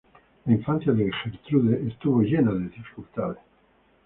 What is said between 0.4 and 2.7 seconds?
La infancia de Gertrude estuvo llena de